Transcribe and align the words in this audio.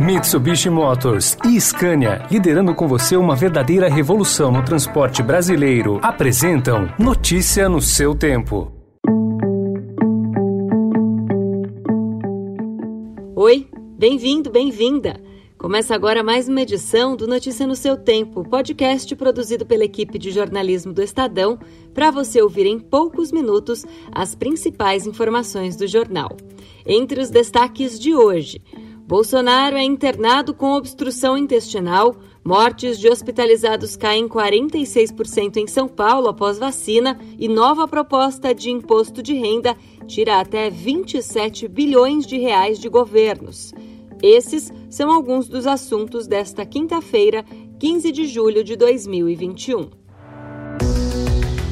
Mitsubishi 0.00 0.70
Motors 0.70 1.36
e 1.44 1.60
Scania, 1.60 2.26
liderando 2.30 2.74
com 2.74 2.88
você 2.88 3.18
uma 3.18 3.36
verdadeira 3.36 3.86
revolução 3.86 4.50
no 4.50 4.64
transporte 4.64 5.22
brasileiro, 5.22 6.00
apresentam 6.02 6.88
Notícia 6.98 7.68
no 7.68 7.82
seu 7.82 8.14
tempo. 8.14 8.72
Oi, 13.36 13.68
bem-vindo, 13.98 14.50
bem-vinda. 14.50 15.20
Começa 15.58 15.94
agora 15.94 16.22
mais 16.22 16.48
uma 16.48 16.62
edição 16.62 17.14
do 17.14 17.28
Notícia 17.28 17.66
no 17.66 17.76
seu 17.76 17.94
tempo, 17.94 18.42
podcast 18.42 19.14
produzido 19.14 19.66
pela 19.66 19.84
equipe 19.84 20.18
de 20.18 20.30
jornalismo 20.30 20.94
do 20.94 21.02
Estadão, 21.02 21.58
para 21.92 22.10
você 22.10 22.40
ouvir 22.40 22.64
em 22.64 22.78
poucos 22.78 23.30
minutos 23.30 23.84
as 24.10 24.34
principais 24.34 25.06
informações 25.06 25.76
do 25.76 25.86
jornal. 25.86 26.34
Entre 26.86 27.20
os 27.20 27.28
destaques 27.28 28.00
de 28.00 28.14
hoje, 28.14 28.62
Bolsonaro 29.10 29.76
é 29.76 29.82
internado 29.82 30.54
com 30.54 30.70
obstrução 30.70 31.36
intestinal. 31.36 32.14
Mortes 32.44 32.96
de 32.96 33.08
hospitalizados 33.08 33.96
caem 33.96 34.28
46% 34.28 35.56
em 35.56 35.66
São 35.66 35.88
Paulo 35.88 36.28
após 36.28 36.58
vacina 36.58 37.18
e 37.36 37.48
nova 37.48 37.88
proposta 37.88 38.54
de 38.54 38.70
imposto 38.70 39.20
de 39.20 39.34
renda 39.34 39.76
tira 40.06 40.38
até 40.38 40.70
27 40.70 41.66
bilhões 41.66 42.24
de 42.24 42.38
reais 42.38 42.78
de 42.78 42.88
governos. 42.88 43.74
Esses 44.22 44.72
são 44.88 45.10
alguns 45.10 45.48
dos 45.48 45.66
assuntos 45.66 46.28
desta 46.28 46.64
quinta-feira, 46.64 47.44
15 47.80 48.12
de 48.12 48.26
julho 48.26 48.62
de 48.62 48.76
2021. 48.76 49.90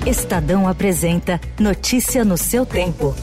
Estadão 0.04 0.66
apresenta 0.66 1.40
Notícia 1.60 2.24
no 2.24 2.36
seu 2.36 2.66
tempo. 2.66 3.14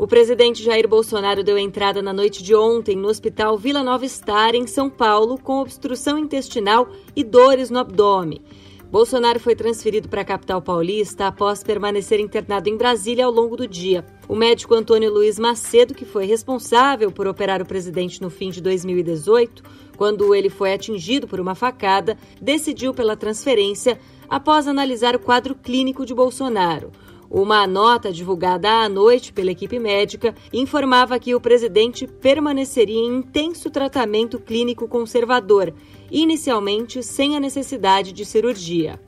O 0.00 0.06
presidente 0.06 0.62
Jair 0.62 0.88
Bolsonaro 0.88 1.44
deu 1.44 1.58
entrada 1.58 2.00
na 2.00 2.10
noite 2.10 2.42
de 2.42 2.54
ontem 2.54 2.96
no 2.96 3.06
Hospital 3.06 3.58
Vila 3.58 3.82
Nova 3.82 4.08
Star, 4.08 4.54
em 4.54 4.66
São 4.66 4.88
Paulo, 4.88 5.36
com 5.36 5.60
obstrução 5.60 6.16
intestinal 6.16 6.88
e 7.14 7.22
dores 7.22 7.68
no 7.68 7.78
abdômen. 7.78 8.40
Bolsonaro 8.90 9.38
foi 9.38 9.54
transferido 9.54 10.08
para 10.08 10.22
a 10.22 10.24
capital 10.24 10.62
paulista 10.62 11.26
após 11.26 11.62
permanecer 11.62 12.18
internado 12.18 12.70
em 12.70 12.78
Brasília 12.78 13.26
ao 13.26 13.30
longo 13.30 13.58
do 13.58 13.68
dia. 13.68 14.02
O 14.26 14.34
médico 14.34 14.74
Antônio 14.74 15.12
Luiz 15.12 15.38
Macedo, 15.38 15.92
que 15.92 16.06
foi 16.06 16.24
responsável 16.24 17.12
por 17.12 17.26
operar 17.26 17.60
o 17.60 17.66
presidente 17.66 18.22
no 18.22 18.30
fim 18.30 18.48
de 18.48 18.62
2018, 18.62 19.62
quando 19.98 20.34
ele 20.34 20.48
foi 20.48 20.72
atingido 20.72 21.28
por 21.28 21.38
uma 21.38 21.54
facada, 21.54 22.16
decidiu 22.40 22.94
pela 22.94 23.18
transferência 23.18 24.00
após 24.30 24.66
analisar 24.66 25.14
o 25.14 25.20
quadro 25.20 25.54
clínico 25.54 26.06
de 26.06 26.14
Bolsonaro. 26.14 26.90
Uma 27.30 27.64
nota 27.64 28.10
divulgada 28.10 28.68
à 28.82 28.88
noite 28.88 29.32
pela 29.32 29.52
equipe 29.52 29.78
médica 29.78 30.34
informava 30.52 31.16
que 31.16 31.32
o 31.32 31.40
presidente 31.40 32.04
permaneceria 32.04 32.98
em 32.98 33.18
intenso 33.18 33.70
tratamento 33.70 34.40
clínico 34.40 34.88
conservador, 34.88 35.72
inicialmente 36.10 37.04
sem 37.04 37.36
a 37.36 37.40
necessidade 37.40 38.12
de 38.12 38.24
cirurgia. 38.24 39.00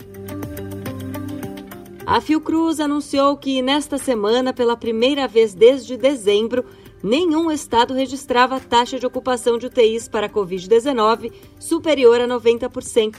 A 2.07 2.21
Fiocruz 2.21 2.79
anunciou 2.79 3.37
que 3.37 3.61
nesta 3.61 3.99
semana, 3.99 4.53
pela 4.53 4.77
primeira 4.77 5.27
vez 5.27 5.53
desde 5.53 5.97
dezembro, 5.97 6.65
nenhum 7.03 7.51
estado 7.51 7.93
registrava 7.93 8.61
taxa 8.61 9.01
de 9.01 9.07
ocupação 9.07 9.59
de 9.59 9.67
UTIs 9.67 10.07
para 10.07 10.27
a 10.27 10.31
Covid-19 10.31 11.33
superior 11.59 12.21
a 12.21 12.29
90%. 12.29 13.17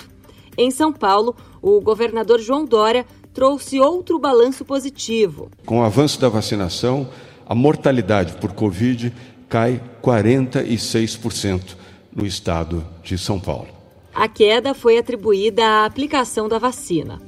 Em 0.57 0.69
São 0.69 0.93
Paulo, 0.93 1.35
o 1.61 1.81
governador 1.81 2.39
João 2.39 2.63
Dória 2.63 3.05
trouxe 3.33 3.79
outro 3.79 4.19
balanço 4.19 4.63
positivo. 4.63 5.49
Com 5.65 5.79
o 5.79 5.83
avanço 5.83 6.19
da 6.19 6.29
vacinação, 6.29 7.09
a 7.45 7.55
mortalidade 7.55 8.33
por 8.33 8.53
Covid 8.53 9.13
cai 9.49 9.81
46% 10.01 11.75
no 12.15 12.25
estado 12.25 12.85
de 13.03 13.17
São 13.17 13.39
Paulo. 13.39 13.67
A 14.13 14.27
queda 14.27 14.73
foi 14.73 14.97
atribuída 14.97 15.65
à 15.65 15.85
aplicação 15.85 16.47
da 16.47 16.59
vacina. 16.59 17.21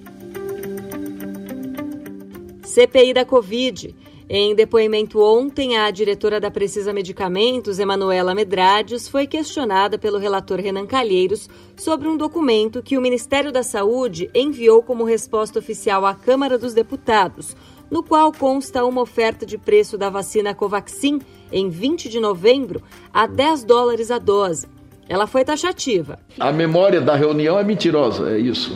CPI 2.63 3.13
da 3.13 3.25
Covid. 3.25 3.95
Em 4.27 4.55
depoimento 4.55 5.21
ontem, 5.21 5.77
a 5.77 5.91
diretora 5.91 6.39
da 6.39 6.49
Precisa 6.49 6.91
Medicamentos, 6.91 7.77
Emanuela 7.77 8.33
Medrades, 8.33 9.07
foi 9.07 9.27
questionada 9.27 9.99
pelo 9.99 10.17
relator 10.17 10.59
Renan 10.59 10.87
Calheiros 10.87 11.47
sobre 11.75 12.07
um 12.07 12.17
documento 12.17 12.81
que 12.81 12.97
o 12.97 13.01
Ministério 13.01 13.51
da 13.51 13.61
Saúde 13.61 14.27
enviou 14.33 14.81
como 14.81 15.03
resposta 15.03 15.59
oficial 15.59 16.07
à 16.07 16.15
Câmara 16.15 16.57
dos 16.57 16.73
Deputados, 16.73 17.55
no 17.91 18.01
qual 18.01 18.31
consta 18.31 18.83
uma 18.83 19.01
oferta 19.01 19.45
de 19.45 19.59
preço 19.59 19.95
da 19.95 20.09
vacina 20.09 20.55
Covaxin 20.55 21.21
em 21.51 21.69
20 21.69 22.09
de 22.09 22.19
novembro 22.19 22.81
a 23.13 23.27
10 23.27 23.63
dólares 23.63 24.09
a 24.09 24.17
dose. 24.17 24.67
Ela 25.07 25.27
foi 25.27 25.45
taxativa. 25.45 26.17
A 26.39 26.51
memória 26.51 26.99
da 26.99 27.15
reunião 27.15 27.59
é 27.59 27.63
mentirosa, 27.63 28.31
é 28.31 28.39
isso? 28.39 28.75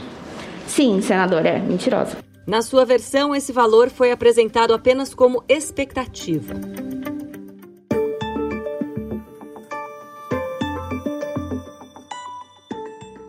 Sim, 0.68 1.02
senador, 1.02 1.44
é 1.44 1.58
mentirosa. 1.58 2.29
Na 2.50 2.64
sua 2.64 2.84
versão, 2.84 3.36
esse 3.36 3.52
valor 3.52 3.92
foi 3.92 4.12
apresentado 4.12 4.74
apenas 4.74 5.14
como 5.14 5.44
expectativa. 5.48 6.56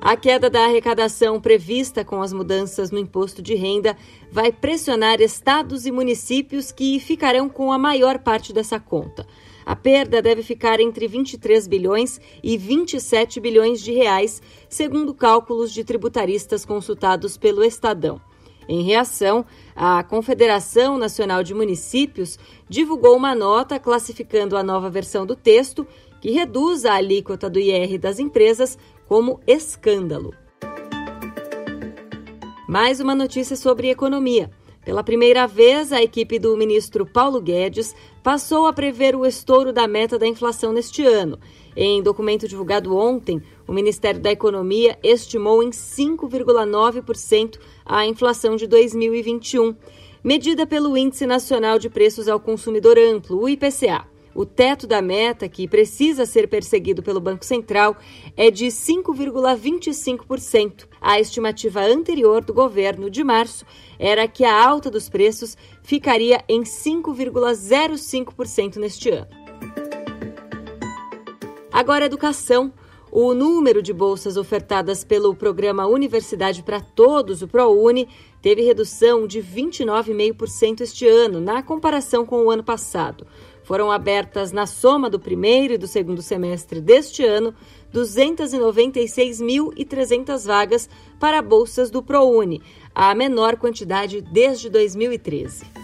A 0.00 0.16
queda 0.16 0.48
da 0.48 0.64
arrecadação 0.64 1.38
prevista 1.38 2.02
com 2.02 2.22
as 2.22 2.32
mudanças 2.32 2.90
no 2.90 2.98
imposto 2.98 3.42
de 3.42 3.54
renda 3.54 3.94
vai 4.32 4.50
pressionar 4.50 5.20
estados 5.20 5.84
e 5.84 5.92
municípios 5.92 6.72
que 6.72 6.98
ficarão 6.98 7.46
com 7.46 7.70
a 7.70 7.78
maior 7.78 8.20
parte 8.20 8.54
dessa 8.54 8.80
conta. 8.80 9.26
A 9.66 9.76
perda 9.76 10.22
deve 10.22 10.42
ficar 10.42 10.80
entre 10.80 11.06
23 11.06 11.68
bilhões 11.68 12.18
e 12.42 12.56
27 12.56 13.38
bilhões 13.38 13.82
de 13.82 13.92
reais, 13.92 14.40
segundo 14.66 15.12
cálculos 15.12 15.70
de 15.74 15.84
tributaristas 15.84 16.64
consultados 16.64 17.36
pelo 17.36 17.62
Estadão. 17.62 18.18
Em 18.70 18.82
reação, 18.82 19.44
a 19.74 20.00
Confederação 20.04 20.96
Nacional 20.96 21.42
de 21.42 21.52
Municípios 21.52 22.38
divulgou 22.68 23.16
uma 23.16 23.34
nota 23.34 23.80
classificando 23.80 24.56
a 24.56 24.62
nova 24.62 24.88
versão 24.88 25.26
do 25.26 25.34
texto, 25.34 25.84
que 26.20 26.30
reduz 26.30 26.84
a 26.84 26.94
alíquota 26.94 27.50
do 27.50 27.58
IR 27.58 27.98
das 27.98 28.20
empresas, 28.20 28.78
como 29.08 29.40
escândalo. 29.44 30.32
Mais 32.68 33.00
uma 33.00 33.12
notícia 33.12 33.56
sobre 33.56 33.90
economia. 33.90 34.48
Pela 34.84 35.02
primeira 35.02 35.48
vez, 35.48 35.92
a 35.92 36.00
equipe 36.00 36.38
do 36.38 36.56
ministro 36.56 37.04
Paulo 37.04 37.40
Guedes 37.40 37.92
passou 38.22 38.68
a 38.68 38.72
prever 38.72 39.16
o 39.16 39.26
estouro 39.26 39.72
da 39.72 39.88
meta 39.88 40.16
da 40.16 40.28
inflação 40.28 40.72
neste 40.72 41.04
ano. 41.04 41.40
Em 41.76 42.02
documento 42.02 42.48
divulgado 42.48 42.96
ontem, 42.96 43.42
o 43.66 43.72
Ministério 43.72 44.20
da 44.20 44.30
Economia 44.30 44.98
estimou 45.02 45.62
em 45.62 45.70
5,9% 45.70 47.58
a 47.84 48.06
inflação 48.06 48.56
de 48.56 48.66
2021, 48.66 49.74
medida 50.22 50.66
pelo 50.66 50.96
Índice 50.96 51.26
Nacional 51.26 51.78
de 51.78 51.88
Preços 51.88 52.28
ao 52.28 52.40
Consumidor 52.40 52.98
Amplo, 52.98 53.40
o 53.40 53.48
IPCA. 53.48 54.10
O 54.32 54.46
teto 54.46 54.86
da 54.86 55.02
meta, 55.02 55.48
que 55.48 55.66
precisa 55.66 56.24
ser 56.24 56.46
perseguido 56.48 57.02
pelo 57.02 57.18
Banco 57.20 57.44
Central, 57.44 57.96
é 58.36 58.48
de 58.50 58.66
5,25%. 58.66 60.86
A 61.00 61.18
estimativa 61.18 61.80
anterior 61.80 62.44
do 62.44 62.54
governo 62.54 63.10
de 63.10 63.24
março 63.24 63.66
era 63.98 64.28
que 64.28 64.44
a 64.44 64.64
alta 64.64 64.88
dos 64.88 65.08
preços 65.08 65.56
ficaria 65.82 66.44
em 66.48 66.62
5,05% 66.62 68.76
neste 68.76 69.10
ano. 69.10 69.39
Agora, 71.72 72.06
educação. 72.06 72.72
O 73.12 73.34
número 73.34 73.82
de 73.82 73.92
bolsas 73.92 74.36
ofertadas 74.36 75.02
pelo 75.02 75.34
programa 75.34 75.84
Universidade 75.84 76.62
para 76.62 76.80
Todos, 76.80 77.42
o 77.42 77.48
ProUni, 77.48 78.06
teve 78.40 78.62
redução 78.62 79.26
de 79.26 79.42
29,5% 79.42 80.82
este 80.82 81.08
ano, 81.08 81.40
na 81.40 81.60
comparação 81.60 82.24
com 82.24 82.44
o 82.44 82.50
ano 82.52 82.62
passado. 82.62 83.26
Foram 83.64 83.90
abertas 83.90 84.52
na 84.52 84.64
soma 84.64 85.10
do 85.10 85.18
primeiro 85.18 85.74
e 85.74 85.78
do 85.78 85.88
segundo 85.88 86.22
semestre 86.22 86.80
deste 86.80 87.24
ano 87.24 87.52
296.300 87.92 90.46
vagas 90.46 90.88
para 91.18 91.42
bolsas 91.42 91.90
do 91.90 92.00
ProUni, 92.00 92.62
a 92.94 93.12
menor 93.12 93.56
quantidade 93.56 94.20
desde 94.20 94.70
2013. 94.70 95.79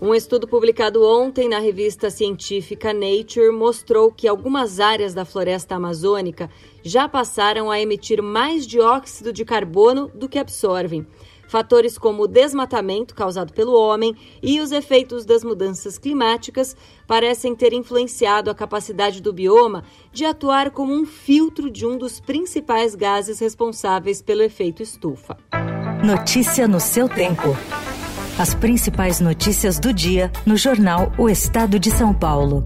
Um 0.00 0.14
estudo 0.14 0.46
publicado 0.46 1.04
ontem 1.04 1.48
na 1.48 1.58
revista 1.58 2.08
científica 2.08 2.92
Nature 2.92 3.50
mostrou 3.50 4.12
que 4.12 4.28
algumas 4.28 4.78
áreas 4.78 5.12
da 5.12 5.24
floresta 5.24 5.74
amazônica 5.74 6.48
já 6.84 7.08
passaram 7.08 7.68
a 7.68 7.80
emitir 7.80 8.22
mais 8.22 8.64
dióxido 8.64 9.32
de 9.32 9.44
carbono 9.44 10.08
do 10.14 10.28
que 10.28 10.38
absorvem. 10.38 11.04
Fatores 11.48 11.98
como 11.98 12.22
o 12.22 12.28
desmatamento 12.28 13.12
causado 13.12 13.52
pelo 13.52 13.74
homem 13.74 14.14
e 14.40 14.60
os 14.60 14.70
efeitos 14.70 15.24
das 15.24 15.42
mudanças 15.42 15.98
climáticas 15.98 16.76
parecem 17.04 17.56
ter 17.56 17.72
influenciado 17.72 18.50
a 18.50 18.54
capacidade 18.54 19.20
do 19.20 19.32
bioma 19.32 19.82
de 20.12 20.24
atuar 20.24 20.70
como 20.70 20.94
um 20.94 21.04
filtro 21.04 21.68
de 21.68 21.84
um 21.84 21.98
dos 21.98 22.20
principais 22.20 22.94
gases 22.94 23.40
responsáveis 23.40 24.22
pelo 24.22 24.42
efeito 24.42 24.80
estufa. 24.80 25.36
Notícia 26.04 26.68
no 26.68 26.78
seu 26.78 27.08
tempo. 27.08 27.56
As 28.38 28.54
principais 28.54 29.18
notícias 29.18 29.80
do 29.80 29.92
dia 29.92 30.30
no 30.46 30.56
jornal 30.56 31.12
O 31.18 31.28
Estado 31.28 31.76
de 31.76 31.90
São 31.90 32.14
Paulo. 32.14 32.64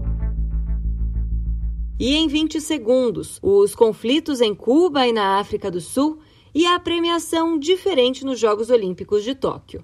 E 1.99 2.13
em 2.13 2.27
20 2.27 2.61
segundos, 2.61 3.39
os 3.41 3.73
conflitos 3.73 4.39
em 4.39 4.53
Cuba 4.53 5.07
e 5.07 5.11
na 5.11 5.39
África 5.39 5.71
do 5.71 5.81
Sul 5.81 6.19
e 6.53 6.67
a 6.67 6.79
premiação 6.79 7.57
diferente 7.57 8.23
nos 8.23 8.39
Jogos 8.39 8.69
Olímpicos 8.69 9.23
de 9.23 9.33
Tóquio. 9.33 9.83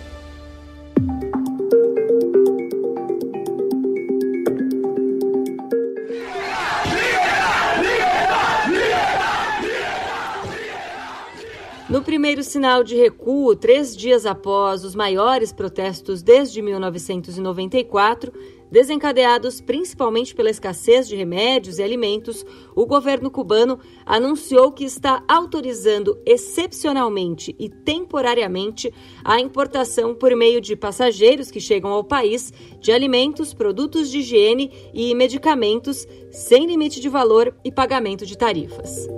No 11.91 12.01
primeiro 12.01 12.41
sinal 12.41 12.85
de 12.85 12.95
recuo, 12.95 13.53
três 13.53 13.97
dias 13.97 14.25
após 14.25 14.85
os 14.85 14.95
maiores 14.95 15.51
protestos 15.51 16.23
desde 16.23 16.61
1994, 16.61 18.31
desencadeados 18.71 19.59
principalmente 19.59 20.33
pela 20.33 20.49
escassez 20.49 21.05
de 21.05 21.17
remédios 21.17 21.79
e 21.79 21.83
alimentos, 21.83 22.45
o 22.73 22.85
governo 22.85 23.29
cubano 23.29 23.77
anunciou 24.05 24.71
que 24.71 24.85
está 24.85 25.21
autorizando 25.27 26.17
excepcionalmente 26.25 27.53
e 27.59 27.67
temporariamente 27.67 28.89
a 29.21 29.41
importação 29.41 30.15
por 30.15 30.33
meio 30.33 30.61
de 30.61 30.77
passageiros 30.77 31.51
que 31.51 31.59
chegam 31.59 31.91
ao 31.91 32.05
país 32.05 32.53
de 32.79 32.93
alimentos, 32.93 33.53
produtos 33.53 34.09
de 34.09 34.19
higiene 34.19 34.71
e 34.93 35.13
medicamentos 35.13 36.07
sem 36.31 36.65
limite 36.65 37.01
de 37.01 37.09
valor 37.09 37.53
e 37.65 37.69
pagamento 37.69 38.25
de 38.25 38.37
tarifas. 38.37 39.09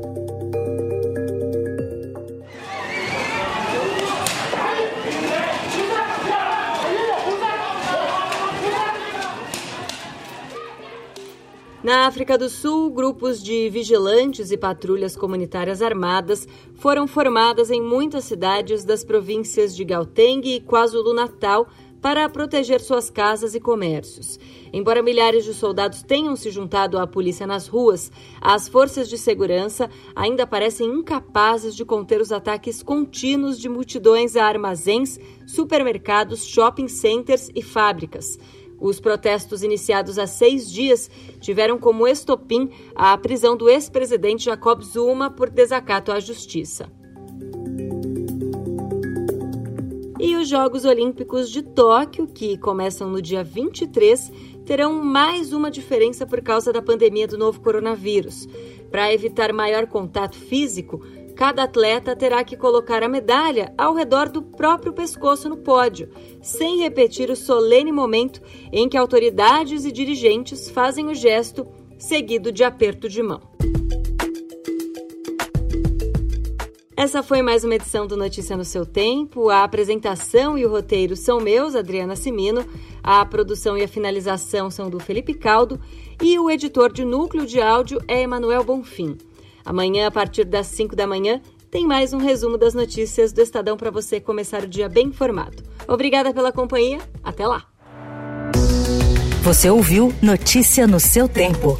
Na 11.83 12.07
África 12.07 12.37
do 12.37 12.47
Sul, 12.47 12.89
grupos 12.91 13.43
de 13.43 13.69
vigilantes 13.69 14.51
e 14.51 14.57
patrulhas 14.57 15.17
comunitárias 15.17 15.81
armadas 15.81 16.47
foram 16.75 17.05
formadas 17.05 17.69
em 17.69 17.81
muitas 17.81 18.23
cidades 18.23 18.85
das 18.85 19.03
províncias 19.03 19.75
de 19.75 19.83
Gauteng 19.83 20.41
e 20.45 20.61
KwaZulu-Natal 20.61 21.67
para 22.01 22.27
proteger 22.29 22.79
suas 22.79 23.09
casas 23.09 23.53
e 23.53 23.59
comércios. 23.59 24.39
Embora 24.71 25.03
milhares 25.03 25.43
de 25.43 25.53
soldados 25.53 26.03
tenham 26.03 26.37
se 26.37 26.51
juntado 26.51 26.97
à 26.97 27.05
polícia 27.05 27.45
nas 27.45 27.67
ruas, 27.67 28.09
as 28.39 28.69
forças 28.69 29.09
de 29.09 29.17
segurança 29.17 29.89
ainda 30.15 30.47
parecem 30.47 30.87
incapazes 30.87 31.75
de 31.75 31.83
conter 31.83 32.21
os 32.21 32.31
ataques 32.31 32.81
contínuos 32.81 33.59
de 33.59 33.67
multidões 33.67 34.37
a 34.37 34.45
armazéns, 34.45 35.19
supermercados, 35.45 36.45
shopping 36.45 36.87
centers 36.87 37.49
e 37.53 37.61
fábricas. 37.61 38.37
Os 38.83 38.99
protestos 38.99 39.63
iniciados 39.63 40.19
há 40.19 40.27
seis 40.27 40.69
dias 40.69 41.09
tiveram 41.39 41.79
como 41.79 42.05
estopim 42.05 42.69
a 42.93 43.17
prisão 43.17 43.55
do 43.55 43.69
ex-presidente 43.69 44.43
Jacob 44.43 44.81
Zuma 44.81 45.31
por 45.31 45.49
desacato 45.49 46.11
à 46.11 46.19
justiça. 46.19 46.91
E 50.19 50.35
os 50.35 50.49
Jogos 50.49 50.83
Olímpicos 50.83 51.49
de 51.49 51.61
Tóquio, 51.61 52.27
que 52.27 52.57
começam 52.57 53.09
no 53.09 53.21
dia 53.21 53.41
23, 53.41 54.29
terão 54.65 55.01
mais 55.01 55.53
uma 55.53 55.71
diferença 55.71 56.25
por 56.25 56.41
causa 56.41 56.73
da 56.73 56.81
pandemia 56.81 57.25
do 57.25 57.37
novo 57.37 57.61
coronavírus. 57.61 58.49
Para 58.91 59.13
evitar 59.13 59.53
maior 59.53 59.87
contato 59.87 60.35
físico, 60.35 61.01
Cada 61.35 61.63
atleta 61.63 62.15
terá 62.15 62.43
que 62.43 62.55
colocar 62.55 63.01
a 63.01 63.09
medalha 63.09 63.73
ao 63.77 63.93
redor 63.93 64.29
do 64.29 64.41
próprio 64.41 64.93
pescoço 64.93 65.49
no 65.49 65.57
pódio, 65.57 66.09
sem 66.41 66.79
repetir 66.79 67.29
o 67.29 67.35
solene 67.35 67.91
momento 67.91 68.41
em 68.71 68.87
que 68.87 68.97
autoridades 68.97 69.83
e 69.83 69.91
dirigentes 69.91 70.69
fazem 70.69 71.07
o 71.07 71.15
gesto 71.15 71.67
seguido 71.97 72.51
de 72.51 72.63
aperto 72.63 73.09
de 73.09 73.23
mão. 73.23 73.41
Essa 76.95 77.23
foi 77.23 77.41
mais 77.41 77.63
uma 77.63 77.75
edição 77.75 78.07
do 78.07 78.15
Notícia 78.15 78.55
no 78.55 78.63
seu 78.63 78.85
tempo. 78.85 79.49
A 79.49 79.63
apresentação 79.63 80.57
e 80.57 80.65
o 80.65 80.69
roteiro 80.69 81.17
são 81.17 81.39
meus, 81.39 81.75
Adriana 81.75 82.15
Simino. 82.15 82.63
A 83.03 83.25
produção 83.25 83.77
e 83.77 83.83
a 83.83 83.87
finalização 83.87 84.69
são 84.71 84.89
do 84.89 84.99
Felipe 84.99 85.33
Caldo 85.33 85.79
e 86.21 86.39
o 86.39 86.49
editor 86.49 86.93
de 86.93 87.03
núcleo 87.03 87.45
de 87.45 87.59
áudio 87.59 87.99
é 88.07 88.21
Emanuel 88.21 88.63
Bonfim. 88.63 89.17
Amanhã, 89.65 90.07
a 90.07 90.11
partir 90.11 90.43
das 90.45 90.67
5 90.67 90.95
da 90.95 91.07
manhã, 91.07 91.41
tem 91.71 91.87
mais 91.87 92.13
um 92.13 92.17
resumo 92.17 92.57
das 92.57 92.73
notícias 92.73 93.33
do 93.33 93.41
Estadão 93.41 93.75
para 93.75 93.89
você 93.89 94.19
começar 94.19 94.63
o 94.63 94.67
dia 94.67 94.87
bem 94.87 95.07
informado. 95.07 95.63
Obrigada 95.87 96.33
pela 96.33 96.51
companhia. 96.51 96.99
Até 97.23 97.47
lá. 97.47 97.65
Você 99.43 99.69
ouviu 99.69 100.13
Notícia 100.21 100.85
no 100.87 100.99
seu 100.99 101.27
tempo. 101.27 101.79